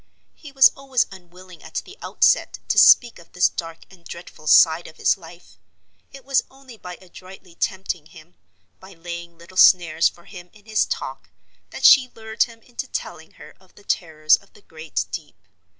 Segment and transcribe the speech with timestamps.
[0.33, 4.87] He was always unwilling at the outset to speak of this dark and dreadful side
[4.87, 5.59] of his life:
[6.11, 8.33] it was only by adroitly tempting him,
[8.79, 11.29] by laying little snares for him in his talk,
[11.69, 15.35] that she lured him into telling her of the terrors of the great deep.